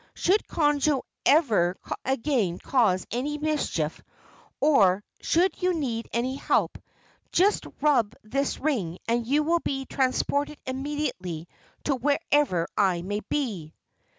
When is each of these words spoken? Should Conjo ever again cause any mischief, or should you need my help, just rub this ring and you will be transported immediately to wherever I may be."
Should 0.15 0.47
Conjo 0.47 1.03
ever 1.27 1.77
again 2.03 2.57
cause 2.57 3.05
any 3.11 3.37
mischief, 3.37 4.01
or 4.59 5.03
should 5.19 5.61
you 5.61 5.75
need 5.75 6.09
my 6.11 6.23
help, 6.41 6.79
just 7.31 7.67
rub 7.81 8.15
this 8.23 8.57
ring 8.59 8.97
and 9.07 9.27
you 9.27 9.43
will 9.43 9.59
be 9.59 9.85
transported 9.85 10.57
immediately 10.65 11.47
to 11.83 11.93
wherever 11.97 12.67
I 12.75 13.03
may 13.03 13.19
be." 13.19 13.75